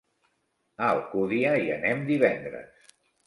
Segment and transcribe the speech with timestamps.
[0.85, 2.89] A Alcúdia hi anem divendres.